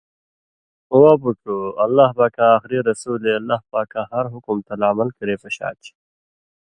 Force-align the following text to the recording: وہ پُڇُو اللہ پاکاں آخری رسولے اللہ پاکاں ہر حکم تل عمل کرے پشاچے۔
وہ 0.99 1.11
پُڇُو 1.21 1.57
اللہ 1.83 2.09
پاکاں 2.17 2.49
آخری 2.57 2.77
رسولے 2.89 3.31
اللہ 3.39 3.59
پاکاں 3.71 4.05
ہر 4.11 4.25
حکم 4.33 4.57
تل 4.67 4.81
عمل 4.89 5.09
کرے 5.17 5.35
پشاچے۔ 5.41 5.91